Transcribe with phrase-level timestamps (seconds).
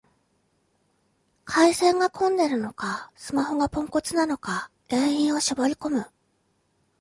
[1.45, 6.07] 回線が混んでるのか、スマホがポンコツなのか原因を絞りこむ